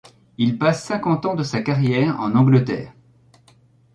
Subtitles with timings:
[0.39, 2.91] Il passe cinquante ans de sa carrière en Angleterre.